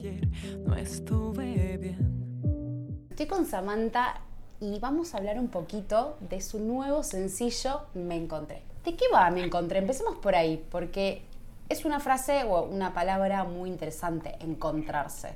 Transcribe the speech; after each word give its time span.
ayer 0.00 0.26
no 0.66 0.74
estuve 0.76 1.76
bien. 1.76 3.06
Estoy 3.10 3.26
con 3.26 3.44
Samantha 3.44 4.20
y 4.58 4.78
vamos 4.78 5.14
a 5.14 5.18
hablar 5.18 5.38
un 5.38 5.48
poquito 5.48 6.16
de 6.20 6.40
su 6.40 6.58
nuevo 6.58 7.02
sencillo 7.02 7.82
Me 7.92 8.16
Encontré. 8.16 8.62
¿De 8.84 8.96
qué 8.96 9.04
va 9.12 9.30
Me 9.30 9.44
Encontré? 9.44 9.78
Empecemos 9.78 10.16
por 10.16 10.34
ahí, 10.34 10.64
porque 10.70 11.22
es 11.68 11.84
una 11.84 12.00
frase 12.00 12.44
o 12.44 12.62
una 12.62 12.94
palabra 12.94 13.44
muy 13.44 13.68
interesante, 13.68 14.36
encontrarse. 14.40 15.34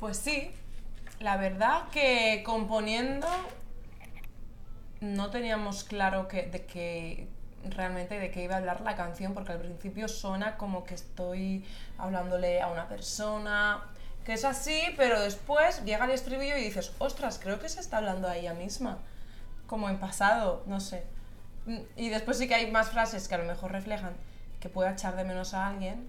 Pues 0.00 0.16
sí, 0.16 0.50
la 1.20 1.36
verdad 1.36 1.88
que 1.92 2.42
componiendo 2.44 3.28
no 5.00 5.30
teníamos 5.30 5.84
claro 5.84 6.26
que, 6.26 6.42
de 6.42 6.66
qué 6.66 7.28
realmente 7.68 8.18
de 8.18 8.30
qué 8.30 8.44
iba 8.44 8.54
a 8.54 8.58
hablar 8.58 8.80
la 8.80 8.96
canción, 8.96 9.34
porque 9.34 9.52
al 9.52 9.58
principio 9.58 10.08
suena 10.08 10.56
como 10.56 10.84
que 10.84 10.94
estoy 10.94 11.64
hablándole 11.98 12.60
a 12.60 12.68
una 12.68 12.88
persona, 12.88 13.82
que 14.24 14.34
es 14.34 14.44
así, 14.44 14.80
pero 14.96 15.20
después 15.20 15.84
llega 15.84 16.04
el 16.04 16.10
estribillo 16.10 16.56
y 16.56 16.62
dices, 16.62 16.92
ostras, 16.98 17.38
creo 17.42 17.58
que 17.58 17.68
se 17.68 17.80
está 17.80 17.98
hablando 17.98 18.28
a 18.28 18.36
ella 18.36 18.54
misma, 18.54 18.98
como 19.66 19.88
en 19.88 19.98
pasado, 19.98 20.62
no 20.66 20.80
sé. 20.80 21.04
Y 21.96 22.08
después 22.08 22.38
sí 22.38 22.48
que 22.48 22.54
hay 22.54 22.70
más 22.70 22.90
frases 22.90 23.28
que 23.28 23.34
a 23.34 23.38
lo 23.38 23.44
mejor 23.44 23.72
reflejan 23.72 24.14
que 24.60 24.68
pueda 24.68 24.92
echar 24.92 25.16
de 25.16 25.24
menos 25.24 25.54
a 25.54 25.68
alguien, 25.68 26.08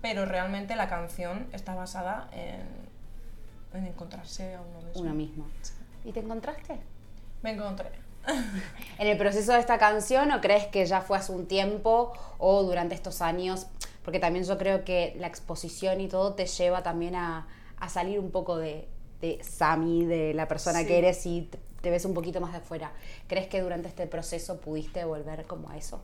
pero 0.00 0.24
realmente 0.24 0.74
la 0.76 0.88
canción 0.88 1.48
está 1.52 1.74
basada 1.74 2.28
en, 2.32 2.66
en 3.78 3.86
encontrarse 3.86 4.54
a 4.54 4.60
uno 4.60 4.82
mismo. 4.82 5.02
Uno 5.02 5.14
mismo. 5.14 5.46
¿Y 6.04 6.12
te 6.12 6.20
encontraste? 6.20 6.78
Me 7.42 7.52
encontré. 7.52 7.90
en 8.98 9.06
el 9.08 9.16
proceso 9.18 9.52
de 9.52 9.60
esta 9.60 9.78
canción 9.78 10.30
o 10.32 10.40
crees 10.40 10.66
que 10.66 10.84
ya 10.86 11.00
fue 11.00 11.18
hace 11.18 11.32
un 11.32 11.46
tiempo 11.46 12.12
o 12.38 12.62
durante 12.62 12.94
estos 12.94 13.20
años? 13.22 13.66
Porque 14.04 14.18
también 14.18 14.44
yo 14.44 14.58
creo 14.58 14.84
que 14.84 15.14
la 15.18 15.26
exposición 15.28 16.00
y 16.00 16.08
todo 16.08 16.34
te 16.34 16.46
lleva 16.46 16.82
también 16.82 17.14
a, 17.14 17.46
a 17.78 17.88
salir 17.88 18.18
un 18.18 18.30
poco 18.30 18.56
de, 18.56 18.88
de 19.20 19.42
Sami, 19.42 20.04
de 20.04 20.34
la 20.34 20.48
persona 20.48 20.80
Sí. 20.80 20.86
que 20.86 20.98
eres 20.98 21.24
y 21.26 21.48
te, 21.80 21.90
ves 21.90 22.04
un 22.04 22.14
poquito 22.14 22.40
más 22.40 22.52
de 22.52 22.60
fuera. 22.60 22.92
¿Crees 23.28 23.46
que 23.46 23.60
durante 23.60 23.88
este 23.88 24.06
proceso 24.06 24.60
pudiste 24.60 25.04
volver 25.04 25.44
como 25.46 25.70
a 25.70 25.76
eso? 25.76 26.00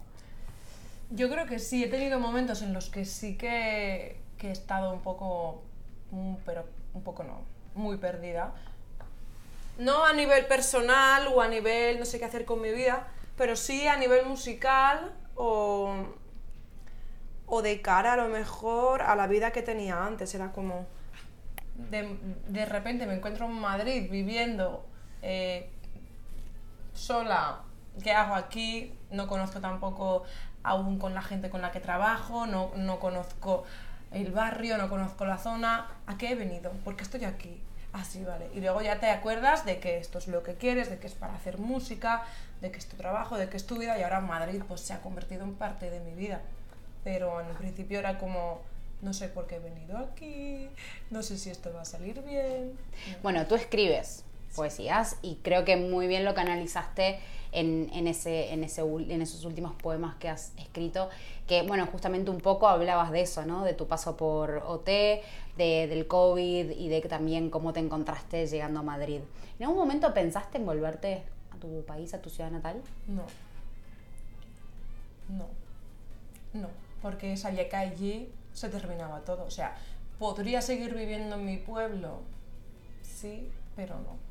Yo 1.10 1.28
creo 1.30 1.46
que 1.46 1.58
sí, 1.58 1.84
he 1.84 1.88
tenido 1.88 2.20
momentos 2.20 2.62
en 2.62 2.72
los 2.72 2.90
que 2.90 3.04
sí 3.04 3.36
que, 3.36 4.20
que 4.36 4.48
he 4.48 4.52
estado 4.52 4.92
un 4.92 5.00
poco, 5.00 5.62
mm, 6.10 6.34
pero 6.44 6.64
un 6.94 7.02
poco 7.02 7.24
no, 7.24 7.40
muy 7.74 7.96
perdida. 7.96 8.52
No 9.78 10.04
a 10.04 10.12
nivel 10.12 10.46
personal 10.46 11.28
o 11.28 11.40
a 11.40 11.48
nivel 11.48 11.98
no 11.98 12.04
sé 12.04 12.18
qué 12.18 12.24
hacer 12.24 12.44
con 12.44 12.60
mi 12.60 12.70
vida, 12.70 13.06
pero 13.36 13.54
sí 13.54 13.86
a 13.86 13.96
nivel 13.96 14.26
musical 14.26 15.14
o, 15.36 15.94
o 17.46 17.62
de 17.62 17.80
cara 17.80 18.14
a 18.14 18.16
lo 18.16 18.28
mejor 18.28 19.02
a 19.02 19.14
la 19.14 19.28
vida 19.28 19.52
que 19.52 19.62
tenía 19.62 20.04
antes. 20.04 20.34
Era 20.34 20.50
como, 20.50 20.86
de, 21.76 22.18
de 22.48 22.66
repente 22.66 23.06
me 23.06 23.14
encuentro 23.14 23.46
en 23.46 23.52
Madrid 23.52 24.10
viviendo 24.10 24.84
eh, 25.22 25.70
sola, 26.92 27.60
¿qué 28.02 28.10
hago 28.12 28.34
aquí? 28.34 28.92
No 29.10 29.28
conozco 29.28 29.60
tampoco 29.60 30.24
aún 30.64 30.98
con 30.98 31.14
la 31.14 31.22
gente 31.22 31.50
con 31.50 31.62
la 31.62 31.70
que 31.70 31.80
trabajo, 31.80 32.46
no, 32.46 32.72
no 32.76 32.98
conozco 32.98 33.64
el 34.10 34.32
barrio, 34.32 34.76
no 34.76 34.88
conozco 34.88 35.24
la 35.24 35.38
zona. 35.38 35.86
¿A 36.06 36.18
qué 36.18 36.32
he 36.32 36.34
venido? 36.34 36.72
¿Por 36.84 36.96
qué 36.96 37.04
estoy 37.04 37.24
aquí? 37.24 37.62
Así, 37.98 38.22
vale. 38.22 38.48
Y 38.54 38.60
luego 38.60 38.80
ya 38.80 39.00
te 39.00 39.10
acuerdas 39.10 39.64
de 39.64 39.80
que 39.80 39.98
esto 39.98 40.18
es 40.18 40.28
lo 40.28 40.42
que 40.42 40.54
quieres, 40.54 40.88
de 40.88 40.98
que 40.98 41.08
es 41.08 41.14
para 41.14 41.34
hacer 41.34 41.58
música, 41.58 42.24
de 42.60 42.70
que 42.70 42.78
es 42.78 42.86
tu 42.86 42.96
trabajo, 42.96 43.36
de 43.36 43.48
que 43.48 43.56
es 43.56 43.66
tu 43.66 43.76
vida 43.76 43.98
y 43.98 44.02
ahora 44.02 44.20
Madrid 44.20 44.62
pues 44.66 44.80
se 44.80 44.92
ha 44.92 45.00
convertido 45.00 45.42
en 45.44 45.54
parte 45.54 45.90
de 45.90 46.00
mi 46.00 46.14
vida. 46.14 46.40
Pero 47.02 47.40
en 47.40 47.48
principio 47.56 47.98
era 47.98 48.18
como, 48.18 48.60
no 49.02 49.12
sé 49.12 49.28
por 49.28 49.46
qué 49.46 49.56
he 49.56 49.60
venido 49.60 49.98
aquí, 49.98 50.68
no 51.10 51.22
sé 51.22 51.38
si 51.38 51.50
esto 51.50 51.72
va 51.72 51.82
a 51.82 51.84
salir 51.84 52.22
bien. 52.22 52.78
Bueno, 53.22 53.46
tú 53.46 53.56
escribes 53.56 54.24
poesías 54.54 55.16
y 55.22 55.36
creo 55.42 55.64
que 55.64 55.76
muy 55.76 56.06
bien 56.06 56.24
lo 56.24 56.34
canalizaste 56.34 57.18
en, 57.52 57.90
en 57.92 58.06
ese, 58.06 58.52
en, 58.52 58.64
ese, 58.64 58.82
en 58.82 59.22
esos 59.22 59.44
últimos 59.44 59.74
poemas 59.74 60.16
que 60.16 60.28
has 60.28 60.52
escrito, 60.58 61.08
que 61.46 61.62
bueno, 61.62 61.86
justamente 61.86 62.30
un 62.30 62.40
poco 62.40 62.68
hablabas 62.68 63.10
de 63.10 63.22
eso, 63.22 63.44
¿no? 63.46 63.64
De 63.64 63.74
tu 63.74 63.86
paso 63.86 64.16
por 64.16 64.62
OT, 64.66 64.86
de, 64.86 65.86
del 65.88 66.06
COVID 66.06 66.70
y 66.70 66.88
de 66.88 67.00
también 67.02 67.50
cómo 67.50 67.72
te 67.72 67.80
encontraste 67.80 68.46
llegando 68.46 68.80
a 68.80 68.82
Madrid. 68.82 69.20
¿En 69.58 69.64
algún 69.64 69.78
momento 69.78 70.12
pensaste 70.14 70.58
en 70.58 70.66
volverte 70.66 71.22
a 71.50 71.56
tu 71.56 71.84
país, 71.84 72.14
a 72.14 72.22
tu 72.22 72.30
ciudad 72.30 72.50
natal? 72.50 72.80
No. 73.06 73.22
No. 75.28 75.46
No. 76.52 76.68
Porque 77.02 77.36
sabía 77.36 77.68
que 77.68 77.76
allí 77.76 78.32
se 78.52 78.68
terminaba 78.68 79.20
todo. 79.20 79.44
O 79.44 79.50
sea, 79.50 79.76
¿podría 80.18 80.60
seguir 80.62 80.94
viviendo 80.94 81.36
en 81.36 81.44
mi 81.44 81.56
pueblo? 81.58 82.20
Sí, 83.02 83.50
pero 83.76 83.96
no. 83.96 84.27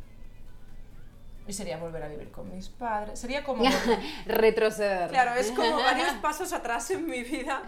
Y 1.48 1.54
sería 1.54 1.78
volver 1.78 2.04
a 2.04 2.08
vivir 2.10 2.30
con 2.32 2.54
mis 2.54 2.68
padres. 2.70 3.20
Sería 3.20 3.44
como... 3.44 3.64
Retroceder. 4.26 5.10
claro, 5.10 5.34
es 5.40 5.52
como 5.52 5.78
varios 5.84 6.12
pasos 6.22 6.52
atrás 6.54 6.90
en 6.92 7.06
mi 7.08 7.24
vida 7.24 7.62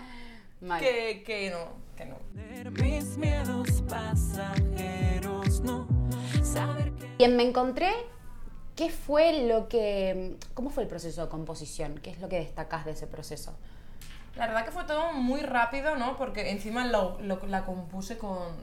Mal. 0.62 0.80
que, 0.82 1.24
que 1.26 1.50
no, 1.50 1.70
que 1.96 2.06
no. 2.06 2.18
Mis 2.84 3.18
miedos 3.18 3.82
pasajeros, 3.88 5.62
no 5.62 5.88
saber 6.44 6.92
que 6.94 7.10
Y 7.18 7.24
en 7.24 7.36
Me 7.38 7.44
Encontré, 7.44 7.92
¿qué 8.76 8.90
fue 8.90 9.48
lo 9.48 9.68
que... 9.70 10.36
¿Cómo 10.54 10.70
fue 10.70 10.84
el 10.84 10.90
proceso 10.90 11.24
de 11.24 11.30
composición? 11.30 11.98
¿Qué 12.00 12.10
es 12.12 12.20
lo 12.20 12.28
que 12.30 12.38
destacás 12.40 12.86
de 12.86 12.92
ese 12.92 13.08
proceso? 13.08 13.56
La 14.36 14.48
verdad 14.48 14.66
que 14.66 14.72
fue 14.72 14.84
todo 14.86 15.14
muy 15.14 15.42
rápido, 15.42 15.96
¿no? 15.96 16.18
Porque 16.18 16.50
encima 16.52 16.86
lo- 16.86 17.20
lo- 17.22 17.46
la 17.48 17.66
compuse 17.66 18.18
con, 18.18 18.54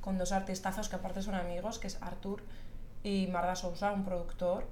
con 0.00 0.18
dos 0.18 0.32
artistazos 0.32 0.88
que 0.88 0.96
aparte 0.96 1.22
son 1.22 1.34
amigos, 1.34 1.78
que 1.78 1.86
es 1.86 2.02
Artur 2.02 2.42
y 3.06 3.28
Marda 3.28 3.54
Sousa, 3.54 3.92
un 3.92 4.04
productor. 4.04 4.66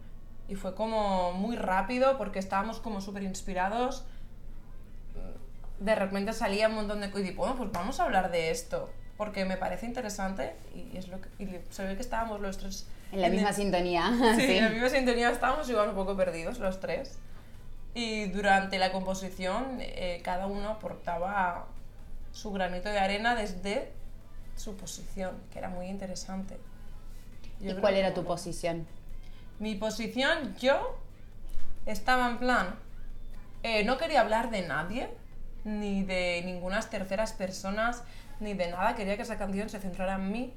Y 0.48 0.56
fue 0.56 0.74
como 0.74 1.32
muy 1.32 1.54
rápido 1.56 2.18
porque 2.18 2.40
estábamos 2.40 2.80
como 2.80 3.00
súper 3.00 3.22
inspirados. 3.22 4.04
De 5.78 5.94
repente 5.94 6.32
salía 6.32 6.68
un 6.68 6.74
montón 6.74 7.00
de 7.00 7.10
cosas 7.10 7.26
y 7.26 7.30
digo, 7.30 7.42
bueno, 7.44 7.56
pues 7.56 7.70
vamos 7.70 8.00
a 8.00 8.04
hablar 8.04 8.30
de 8.32 8.50
esto. 8.50 8.90
Porque 9.16 9.44
me 9.44 9.56
parece 9.56 9.86
interesante 9.86 10.56
y, 10.74 10.96
es 10.96 11.06
lo 11.06 11.20
que, 11.20 11.28
y 11.44 11.60
se 11.70 11.84
ve 11.84 11.94
que 11.94 12.02
estábamos 12.02 12.40
los 12.40 12.58
tres 12.58 12.88
En 13.12 13.20
la 13.20 13.28
el- 13.28 13.34
misma 13.34 13.52
sintonía. 13.52 14.10
Sí, 14.36 14.56
en 14.56 14.64
la 14.64 14.70
misma 14.70 14.88
sintonía 14.88 15.30
estábamos 15.30 15.70
igual 15.70 15.90
un 15.90 15.94
poco 15.94 16.16
perdidos 16.16 16.58
los 16.58 16.80
tres. 16.80 17.18
Y 17.94 18.26
durante 18.26 18.80
la 18.80 18.90
composición 18.90 19.76
eh, 19.78 20.20
cada 20.24 20.48
uno 20.48 20.70
aportaba 20.70 21.66
su 22.32 22.50
granito 22.50 22.88
de 22.88 22.98
arena 22.98 23.36
desde 23.36 23.92
su 24.56 24.76
posición, 24.76 25.36
que 25.52 25.60
era 25.60 25.68
muy 25.68 25.86
interesante. 25.86 26.58
Yo 27.60 27.72
¿Y 27.72 27.74
cuál 27.80 27.94
era 27.94 28.14
tu 28.14 28.24
posición? 28.24 28.86
Mi 29.58 29.74
posición, 29.74 30.54
yo 30.56 30.98
estaba 31.86 32.28
en 32.28 32.38
plan, 32.38 32.74
eh, 33.62 33.84
no 33.84 33.98
quería 33.98 34.20
hablar 34.20 34.50
de 34.50 34.66
nadie, 34.66 35.10
ni 35.64 36.02
de 36.02 36.42
ninguna 36.44 36.80
terceras 36.80 37.32
personas, 37.32 38.02
ni 38.40 38.54
de 38.54 38.70
nada, 38.70 38.94
quería 38.94 39.16
que 39.16 39.22
esa 39.22 39.38
canción 39.38 39.68
se 39.68 39.78
centrara 39.78 40.16
en 40.16 40.30
mí, 40.32 40.54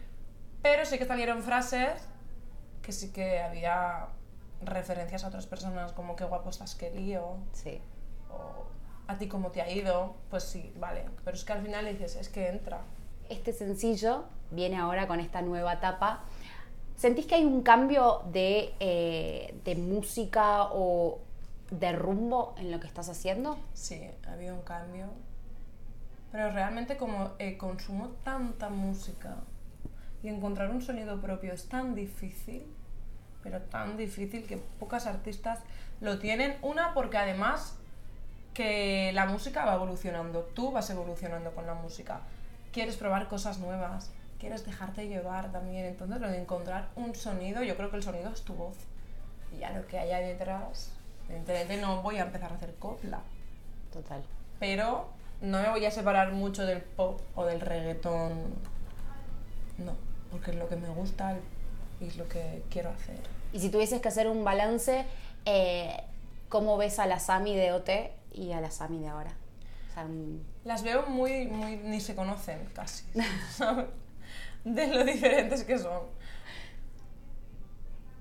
pero 0.62 0.85
sí 0.85 0.97
que 0.97 1.06
salieron 1.06 1.44
frases 1.44 2.02
que 2.81 2.91
sí 2.91 3.12
que 3.12 3.40
había 3.41 4.08
referencias 4.62 5.24
a 5.24 5.28
otras 5.28 5.46
personas, 5.46 5.91
como 5.91 6.16
qué 6.16 6.24
guapo 6.24 6.50
estás 6.50 6.74
que 6.75 6.90
lío, 6.91 7.38
Sí. 7.53 7.79
o 8.31 8.66
a 9.08 9.18
ti 9.18 9.28
cómo 9.28 9.52
te 9.52 9.62
ha 9.62 9.69
ido, 9.69 10.16
pues 10.29 10.44
sí, 10.44 10.74
vale, 10.78 11.06
pero 11.24 11.35
es 11.38 11.44
que 11.46 11.53
al 11.53 11.62
final 11.62 11.85
dices, 11.85 12.16
es 12.16 12.29
que 12.29 12.47
entra. 12.50 12.81
Este 13.29 13.53
sencillo 13.53 14.25
viene 14.52 14.78
ahora 14.78 15.08
con 15.08 15.19
esta 15.19 15.41
nueva 15.41 15.74
etapa. 15.74 16.24
¿Sentís 16.97 17.28
que 17.28 17.35
hay 17.35 17.46
un 17.46 17.62
cambio 17.62 18.24
de, 18.31 18.74
eh, 18.80 19.56
de 19.63 19.75
música 19.75 20.63
o 20.72 21.19
de 21.69 21.91
rumbo 21.91 22.56
en 22.58 22.72
lo 22.72 22.80
que 22.80 22.88
estás 22.88 23.08
haciendo? 23.08 23.59
Sí, 23.75 24.02
ha 24.28 24.34
habido 24.34 24.56
un 24.56 24.63
cambio. 24.63 25.06
Pero 26.31 26.52
realmente 26.52 26.97
como 26.97 27.34
eh, 27.38 27.56
consumo 27.56 28.09
tanta 28.24 28.69
música 28.69 29.35
y 30.23 30.29
encontrar 30.29 30.72
un 30.72 30.82
sonido 30.82 31.22
propio 31.22 31.53
es 31.53 31.70
tan 31.70 31.94
difícil, 31.94 32.64
pero 33.44 33.61
tan 33.61 33.96
difícil 33.96 34.47
que 34.47 34.58
pocas 34.58 35.05
artistas 35.05 35.59
lo 36.02 36.17
tienen. 36.17 36.58
Una, 36.64 36.96
porque 36.96 37.17
además 37.17 37.78
que 38.55 39.11
la 39.14 39.28
música 39.28 39.66
va 39.66 39.76
evolucionando, 39.76 40.41
tú 40.55 40.72
vas 40.72 40.90
evolucionando 40.90 41.52
con 41.52 41.67
la 41.67 41.76
música. 41.76 42.22
Quieres 42.72 42.97
probar 42.97 43.28
cosas 43.28 43.59
nuevas, 43.59 44.11
quieres 44.39 44.66
dejarte 44.66 45.07
llevar 45.07 45.51
también. 45.51 45.85
Entonces 45.85 46.19
lo 46.22 46.29
de 46.29 46.39
encontrar 46.41 46.89
un 46.95 47.16
sonido, 47.16 47.63
yo 47.63 47.75
creo 47.78 47.89
que 47.89 47.97
el 47.97 48.03
sonido 48.03 48.29
es 48.31 48.41
tu 48.43 48.53
voz. 48.53 48.75
Y 49.55 49.59
ya 49.59 49.72
lo 49.72 49.85
que 49.87 49.97
haya 49.99 50.19
detrás, 50.19 50.91
evidentemente 51.29 51.78
no 51.81 52.01
voy 52.01 52.17
a 52.17 52.23
empezar 52.23 52.51
a 52.51 52.55
hacer 52.55 52.75
copla 52.75 53.22
Total. 53.93 54.22
pero 54.59 55.07
no 55.41 55.61
me 55.61 55.69
voy 55.69 55.85
a 55.85 55.91
separar 55.91 56.31
mucho 56.34 56.66
del 56.66 56.81
pop 56.81 57.22
o 57.35 57.45
del 57.45 57.61
reggaetón. 57.61 58.53
No, 59.78 59.93
porque 60.31 60.51
es 60.51 60.57
lo 60.57 60.67
que 60.67 60.75
me 60.75 60.89
gusta 60.89 61.37
y 62.01 62.07
es 62.07 62.17
lo 62.17 62.28
que 62.28 62.63
quiero 62.69 62.89
hacer. 62.89 63.19
Y 63.53 63.59
si 63.59 63.69
tuvieses 63.69 64.01
que 64.01 64.07
hacer 64.09 64.28
un 64.28 64.43
balance, 64.43 65.05
eh, 65.45 66.03
¿cómo 66.49 66.75
ves 66.78 66.99
a 66.99 67.05
la 67.05 67.19
Sami 67.19 67.55
de 67.55 67.72
OT 67.72 67.89
y 68.34 68.51
a 68.51 68.59
la 68.61 68.72
Sami 68.72 68.99
de 68.99 69.07
ahora? 69.07 69.31
O 69.89 69.93
sea, 69.93 70.03
un- 70.05 70.43
Las 70.66 70.84
veo 70.84 71.05
muy, 71.07 71.45
muy, 71.47 71.78
ni 71.78 71.99
se 72.01 72.16
conocen 72.16 72.59
casi. 72.75 73.05
de 74.75 74.87
lo 74.87 75.03
diferentes 75.03 75.64
que 75.64 75.78
son. 75.78 76.03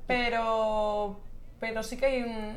Pero, 0.06 1.18
pero 1.58 1.82
sí 1.82 1.96
que 1.96 2.06
hay 2.06 2.22
un, 2.22 2.56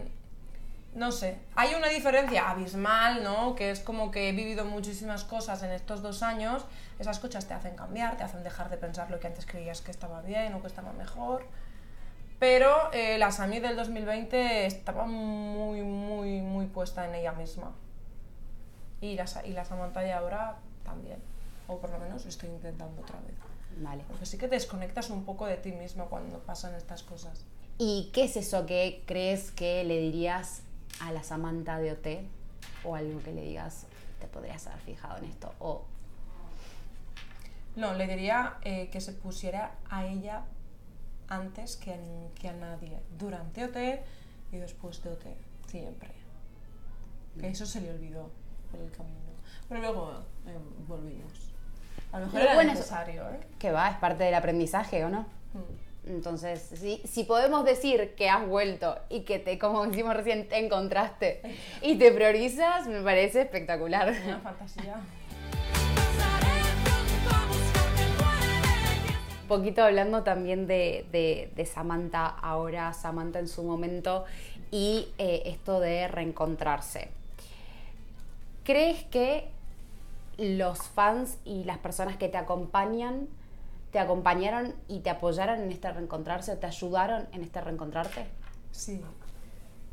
no 0.93 1.11
sé, 1.11 1.39
hay 1.55 1.73
una 1.75 1.87
diferencia 1.87 2.49
abismal, 2.49 3.23
¿no? 3.23 3.55
Que 3.55 3.71
es 3.71 3.79
como 3.79 4.11
que 4.11 4.29
he 4.29 4.31
vivido 4.31 4.65
muchísimas 4.65 5.23
cosas 5.23 5.63
en 5.63 5.71
estos 5.71 6.01
dos 6.01 6.23
años. 6.23 6.65
Esas 6.99 7.19
cosas 7.19 7.47
te 7.47 7.53
hacen 7.53 7.75
cambiar, 7.75 8.17
te 8.17 8.23
hacen 8.23 8.43
dejar 8.43 8.69
de 8.69 8.77
pensar 8.77 9.09
lo 9.09 9.19
que 9.19 9.27
antes 9.27 9.45
creías 9.45 9.81
que 9.81 9.91
estaba 9.91 10.21
bien 10.21 10.53
o 10.53 10.61
que 10.61 10.67
estaba 10.67 10.93
mejor. 10.93 11.45
Pero 12.39 12.91
eh, 12.93 13.17
la 13.17 13.31
Sami 13.31 13.59
del 13.59 13.75
2020 13.75 14.65
estaba 14.65 15.05
muy, 15.05 15.81
muy, 15.81 16.41
muy 16.41 16.67
puesta 16.67 17.05
en 17.05 17.15
ella 17.15 17.33
misma. 17.33 17.73
Y 19.01 19.15
la, 19.15 19.25
y 19.45 19.51
la 19.51 19.65
Samantha 19.65 20.01
ahora 20.17 20.57
también. 20.83 21.19
O 21.67 21.77
por 21.79 21.89
lo 21.89 21.99
menos 21.99 22.25
estoy 22.25 22.49
intentando 22.49 23.01
otra 23.01 23.19
vez. 23.21 23.48
Vale. 23.77 24.03
Porque 24.07 24.25
sí 24.25 24.37
que 24.37 24.47
te 24.47 24.55
desconectas 24.55 25.09
un 25.09 25.23
poco 25.23 25.45
de 25.45 25.57
ti 25.57 25.71
misma 25.71 26.05
cuando 26.05 26.39
pasan 26.39 26.75
estas 26.75 27.03
cosas. 27.03 27.45
¿Y 27.77 28.09
qué 28.13 28.25
es 28.25 28.35
eso 28.35 28.65
que 28.65 29.03
crees 29.05 29.51
que 29.51 29.83
le 29.83 29.99
dirías 29.99 30.63
a 30.99 31.11
la 31.11 31.23
Samantha 31.23 31.79
de 31.79 31.93
OT? 31.93 32.07
O 32.83 32.95
algo 32.95 33.21
que 33.23 33.31
le 33.33 33.41
digas, 33.43 33.85
te 34.19 34.27
podrías 34.27 34.67
haber 34.67 34.81
fijado 34.81 35.17
en 35.17 35.25
esto. 35.25 35.53
O 35.59 35.83
No, 37.75 37.93
le 37.93 38.07
diría 38.07 38.57
eh, 38.63 38.89
que 38.91 38.99
se 38.99 39.13
pusiera 39.13 39.75
a 39.89 40.05
ella 40.05 40.43
antes 41.29 41.77
que 41.77 41.93
a, 41.93 41.99
que 42.35 42.49
a 42.49 42.53
nadie, 42.53 42.99
durante 43.17 43.63
OT 43.63 44.01
y 44.51 44.57
después 44.57 45.01
de 45.03 45.11
OT, 45.11 45.25
siempre. 45.67 46.09
Que 47.39 47.47
eso 47.47 47.65
se 47.65 47.79
le 47.79 47.91
olvidó 47.91 48.29
por 48.71 48.81
el 48.81 48.91
camino. 48.91 49.15
Pero 49.69 49.81
luego 49.81 50.11
eh, 50.47 50.57
volvimos. 50.87 51.48
A 52.11 52.19
lo 52.19 52.25
mejor 52.25 52.41
era 52.41 52.53
bueno, 52.55 52.73
necesario, 52.73 53.23
¿eh? 53.23 53.39
que 53.59 53.71
va, 53.71 53.89
es 53.89 53.97
parte 53.97 54.23
del 54.23 54.33
aprendizaje, 54.33 55.03
¿o 55.05 55.09
no? 55.09 55.21
Mm. 55.53 56.09
Entonces, 56.09 56.71
si, 56.75 57.01
si 57.05 57.23
podemos 57.23 57.63
decir 57.65 58.15
que 58.15 58.29
has 58.29 58.47
vuelto 58.47 58.97
y 59.09 59.21
que 59.21 59.37
te, 59.37 59.59
como 59.59 59.85
decimos 59.85 60.15
recién, 60.15 60.47
te 60.47 60.57
encontraste 60.57 61.41
y 61.83 61.95
te 61.97 62.11
priorizas, 62.11 62.87
me 62.87 63.01
parece 63.01 63.41
espectacular. 63.41 64.11
Una 64.25 64.39
fantasía. 64.39 64.95
Poquito 69.47 69.83
hablando 69.83 70.21
también 70.23 70.67
de, 70.67 71.05
de- 71.11 71.51
de 71.55 71.65
Samantha 71.65 72.27
ahora, 72.27 72.93
Samantha 72.93 73.39
en 73.39 73.47
su 73.47 73.63
momento 73.63 74.25
y 74.69 75.07
eh, 75.17 75.41
esto 75.47 75.79
de 75.79 76.07
reencontrarse. 76.07 77.09
¿Crees 78.63 79.03
que 79.05 79.49
los 80.39 80.79
fans 80.79 81.37
y 81.45 81.63
las 81.63 81.77
personas 81.77 82.17
que 82.17 82.29
te 82.29 82.37
acompañan 82.37 83.27
te 83.91 83.99
acompañaron 83.99 84.75
y 84.87 84.99
te 84.99 85.09
apoyaron 85.09 85.61
en 85.61 85.71
este 85.71 85.91
reencontrarse 85.91 86.51
o 86.51 86.57
te 86.57 86.67
ayudaron 86.67 87.27
en 87.31 87.43
este 87.43 87.61
reencontrarte? 87.61 88.27
Sí. 88.71 89.01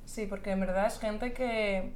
Sí, 0.05 0.27
porque 0.27 0.51
en 0.51 0.61
verdad 0.61 0.87
es 0.87 0.99
gente 0.99 1.33
que. 1.33 1.93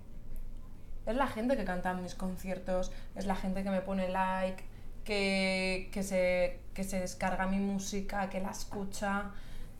Es 1.06 1.17
la 1.17 1.26
gente 1.26 1.56
que 1.56 1.64
canta 1.64 1.93
en 1.93 2.02
mis 2.02 2.14
conciertos, 2.14 2.93
es 3.17 3.26
la 3.26 3.35
gente 3.35 3.62
que 3.62 3.70
me 3.70 3.81
pone 3.81 4.08
like, 4.08 4.62
que, 5.05 5.88
que, 5.93 6.03
se, 6.03 6.61
que 6.75 6.85
se 6.85 7.00
descarga 7.00 7.46
mi 7.46 7.58
música, 7.58 8.29
que 8.29 8.41
la 8.41 8.50
escucha. 8.50 9.31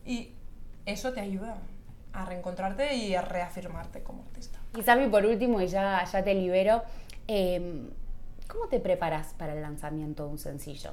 Y 0.05 0.33
eso 0.85 1.13
te 1.13 1.21
ayuda 1.21 1.57
a 2.13 2.25
reencontrarte 2.25 2.95
y 2.95 3.15
a 3.15 3.21
reafirmarte 3.21 4.03
como 4.03 4.23
artista. 4.23 4.59
Y 4.77 4.81
Sami, 4.81 5.07
por 5.07 5.25
último, 5.25 5.61
y 5.61 5.67
ya, 5.67 6.03
ya 6.03 6.23
te 6.23 6.33
libero, 6.33 6.83
eh, 7.27 7.89
¿cómo 8.51 8.67
te 8.67 8.79
preparas 8.79 9.33
para 9.37 9.53
el 9.53 9.61
lanzamiento 9.61 10.25
de 10.25 10.29
un 10.31 10.39
sencillo? 10.39 10.91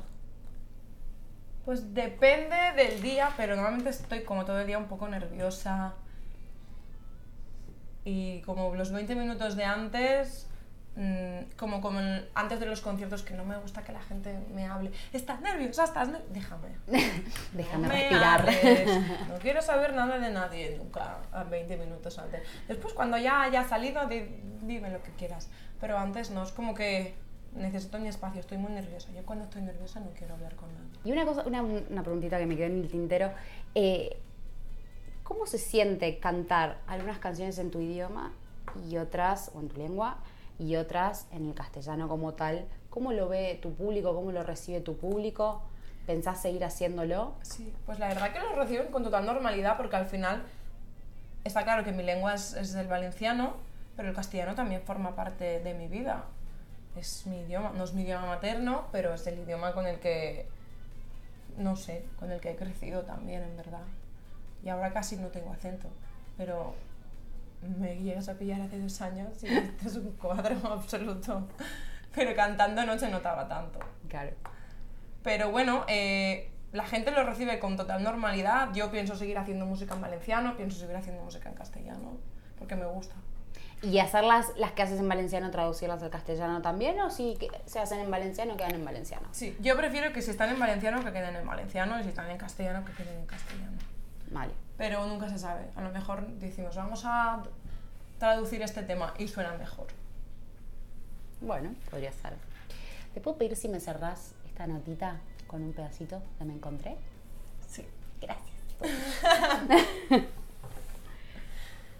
Pues 1.64 1.93
depende 1.94 2.56
del 2.76 3.02
día, 3.02 3.31
pero 3.37 3.55
normalmente 3.56 3.90
estoy 3.90 4.22
como 4.25 4.44
todo 4.44 4.60
el 4.60 4.66
día 4.66 4.78
un 4.78 4.87
poco 4.88 5.08
nerviosa. 5.08 5.94
Y 8.05 8.40
como 8.43 8.75
los 8.75 8.90
20 8.90 9.14
minutos 9.14 9.55
de 9.56 9.64
antes, 9.64 10.46
mm, 10.96 11.56
como, 11.58 11.82
antes 12.34 12.58
de 12.60 12.64
los 12.66 12.81
conciertos, 12.81 13.22
que 13.22 13.34
no 13.34 13.44
me 13.44 13.58
gusta 13.58 13.82
que 13.84 13.93
la 13.93 14.00
gente 14.00 14.34
me 14.55 14.66
hable. 14.66 14.93
¿Estás 15.12 15.40
nerviosa? 15.43 15.84
¿Estás 15.84 16.08
ner-?" 16.08 16.25
Déjame. 16.31 16.69
Déjame 17.52 17.87
No 17.88 17.93
respirar. 17.93 18.40
hables. 18.40 18.88
No 19.28 19.34
quiero 19.40 19.60
saber 19.60 19.93
nada 19.93 20.19
de 20.19 20.31
nadie 20.31 20.76
nunca 20.78 21.19
a 21.32 21.44
20 21.44 21.76
minutos 21.76 22.19
antes. 22.19 22.40
Después, 22.66 22.94
cuando 22.94 23.19
ya 23.19 23.43
haya 23.43 23.69
salido, 23.69 24.06
di- 24.06 24.40
dime 24.62 24.90
lo 24.90 25.02
que 25.02 25.10
quieras. 25.12 25.50
Pero 25.81 25.99
antes 25.99 26.31
no, 26.31 26.43
es 26.44 26.52
como 26.52 26.75
que 26.75 27.14
necesito 27.58 27.99
mi 27.99 28.08
espacio, 28.08 28.40
estoy 28.40 28.58
muy 28.58 28.72
nerviosa. 28.72 29.10
Yo 29.12 29.25
cuando 29.25 29.44
estoy 29.44 29.62
nerviosa 29.62 30.00
no 30.00 30.10
quiero 30.16 30.34
hablar 30.34 30.55
con 30.56 30.69
nadie. 30.72 31.00
Y 31.05 31.12
una 31.12 31.25
cosa, 31.25 31.43
una, 31.46 31.62
una 31.62 32.02
preguntita 32.02 32.38
que 32.38 32.46
me 32.46 32.56
quedó 32.56 32.66
en 32.66 32.81
el 32.81 32.88
tintero. 32.88 33.31
eh, 33.75 34.19
¿Cómo 35.22 35.46
se 35.46 35.58
siente 35.58 36.19
cantar 36.19 36.78
algunas 36.87 37.19
canciones 37.19 37.58
en 37.58 37.70
tu 37.70 37.81
idioma 37.81 38.32
y 38.88 38.96
otras, 38.96 39.50
o 39.55 39.60
en 39.60 39.69
tu 39.69 39.76
lengua, 39.76 40.16
y 40.58 40.76
otras 40.76 41.26
en 41.32 41.46
el 41.46 41.55
castellano 41.55 42.08
como 42.08 42.32
tal? 42.32 42.66
¿Cómo 42.88 43.12
lo 43.12 43.28
ve 43.28 43.58
tu 43.60 43.75
público? 43.75 44.14
¿Cómo 44.14 44.32
lo 44.32 44.43
recibe 44.43 44.81
tu 44.81 44.96
público? 44.96 45.60
¿Pensás 46.06 46.40
seguir 46.40 46.64
haciéndolo? 46.64 47.34
Sí, 47.43 47.70
pues 47.84 47.99
la 47.99 48.08
verdad 48.08 48.32
que 48.32 48.40
lo 48.40 48.55
reciben 48.55 48.87
con 48.87 49.05
total 49.05 49.26
normalidad 49.26 49.76
porque 49.76 49.96
al 49.96 50.06
final 50.06 50.43
está 51.44 51.62
claro 51.64 51.84
que 51.84 51.93
mi 51.93 52.02
lengua 52.02 52.34
es, 52.34 52.55
es 52.55 52.75
el 52.75 52.87
valenciano, 52.87 53.52
pero 53.96 54.08
el 54.08 54.14
castellano 54.14 54.55
también 54.55 54.81
forma 54.81 55.14
parte 55.14 55.60
de 55.60 55.75
mi 55.75 55.88
vida. 55.88 56.25
Es 56.98 57.26
mi 57.26 57.40
idioma, 57.42 57.72
no 57.76 57.84
es 57.84 57.92
mi 57.92 58.02
idioma 58.02 58.26
materno, 58.26 58.88
pero 58.90 59.14
es 59.14 59.26
el 59.28 59.38
idioma 59.38 59.72
con 59.72 59.86
el 59.86 60.00
que, 60.00 60.48
no 61.56 61.76
sé, 61.76 62.04
con 62.18 62.32
el 62.32 62.40
que 62.40 62.50
he 62.50 62.56
crecido 62.56 63.02
también, 63.02 63.42
en 63.42 63.56
verdad. 63.56 63.84
Y 64.64 64.68
ahora 64.68 64.92
casi 64.92 65.16
no 65.16 65.28
tengo 65.28 65.52
acento, 65.52 65.88
pero 66.36 66.74
me 67.78 67.96
llegas 67.96 68.28
a 68.28 68.34
pillar 68.34 68.60
hace 68.60 68.80
dos 68.80 69.00
años 69.00 69.42
y 69.44 69.46
este 69.54 69.86
es 69.86 69.96
un 69.96 70.10
cuadro 70.12 70.56
absoluto. 70.72 71.46
Pero 72.14 72.34
cantando 72.34 72.84
no 72.84 72.98
se 72.98 73.08
notaba 73.08 73.46
tanto. 73.46 73.78
Claro. 74.08 74.32
Pero 75.22 75.52
bueno, 75.52 75.84
eh, 75.86 76.50
la 76.72 76.84
gente 76.84 77.12
lo 77.12 77.22
recibe 77.22 77.60
con 77.60 77.76
total 77.76 78.02
normalidad. 78.02 78.72
Yo 78.74 78.90
pienso 78.90 79.14
seguir 79.14 79.38
haciendo 79.38 79.66
música 79.66 79.94
en 79.94 80.00
valenciano, 80.00 80.56
pienso 80.56 80.78
seguir 80.78 80.96
haciendo 80.96 81.22
música 81.22 81.48
en 81.48 81.54
castellano, 81.54 82.18
porque 82.58 82.74
me 82.74 82.86
gusta. 82.86 83.14
¿Y 83.80 84.00
hacer 84.00 84.25
las, 84.25 84.56
las 84.56 84.72
que 84.72 84.82
haces 84.82 84.98
en 84.98 85.08
valenciano, 85.08 85.50
traducirlas 85.50 86.02
al 86.02 86.10
castellano 86.10 86.60
también? 86.62 87.00
¿O 87.00 87.10
si 87.10 87.36
que 87.36 87.48
se 87.66 87.78
hacen 87.78 88.00
en 88.00 88.10
valenciano, 88.10 88.56
quedan 88.56 88.75
en 88.75 88.84
valenciano? 88.84 89.28
Sí, 89.30 89.56
yo 89.60 89.76
prefiero 89.76 90.12
que 90.12 90.20
si 90.20 90.30
están 90.30 90.50
en 90.50 90.58
valenciano 90.58 91.04
que 91.04 91.12
queden 91.12 91.36
en 91.36 91.46
valenciano 91.46 91.98
y 92.00 92.02
si 92.02 92.08
están 92.08 92.29
en 92.31 92.38
castellano 92.38 92.84
que 92.84 92.93
queden 92.93 93.20
en 93.20 93.26
castellano. 93.26 93.79
Vale. 94.31 94.53
Pero 94.76 95.06
nunca 95.06 95.29
se 95.29 95.38
sabe. 95.38 95.67
A 95.76 95.82
lo 95.82 95.91
mejor 95.91 96.26
decimos, 96.26 96.74
vamos 96.74 97.03
a 97.05 97.43
traducir 98.19 98.62
este 98.62 98.82
tema 98.82 99.14
y 99.17 99.29
suena 99.29 99.53
mejor. 99.55 99.86
Bueno, 101.41 101.74
podría 101.91 102.10
ser. 102.12 102.34
¿Te 103.14 103.20
puedo 103.20 103.38
pedir 103.38 103.56
si 103.56 103.69
me 103.69 103.79
cerrás 103.79 104.32
esta 104.46 104.67
notita 104.67 105.20
con 105.46 105.62
un 105.62 105.72
pedacito 105.72 106.20
que 106.38 106.44
me 106.44 106.53
encontré? 106.53 106.96
Sí. 107.69 107.86
Gracias. 108.20 108.56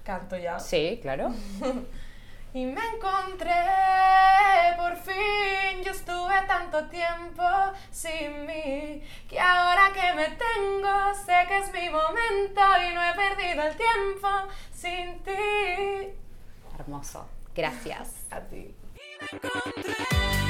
Canto 0.09 0.38
ya. 0.38 0.59
Sí, 0.59 0.99
claro. 1.03 1.35
Y 2.55 2.65
me 2.65 2.81
encontré, 2.95 3.53
por 4.79 4.97
fin, 4.97 5.85
yo 5.85 5.91
estuve 5.91 6.35
tanto 6.47 6.83
tiempo 6.87 7.45
sin 7.91 8.47
mí, 8.47 9.03
que 9.29 9.38
ahora 9.38 9.93
que 9.93 10.15
me 10.15 10.29
tengo, 10.29 11.15
sé 11.15 11.45
que 11.47 11.59
es 11.59 11.71
mi 11.75 11.91
momento 11.91 12.61
y 12.91 12.95
no 12.95 13.03
he 13.05 13.15
perdido 13.15 13.65
el 13.65 13.77
tiempo 13.77 14.29
sin 14.73 15.23
ti. 15.23 16.15
Hermoso. 16.79 17.29
Gracias. 17.55 18.25
A 18.31 18.41
ti. 18.41 18.75
Y 18.95 19.00
me 19.21 19.38
encontré 19.38 20.48